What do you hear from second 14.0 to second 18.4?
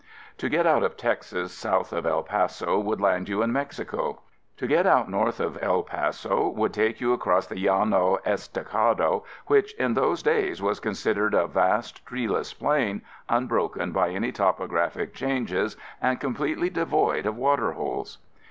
any topographic changes, and completely devoid of water holes.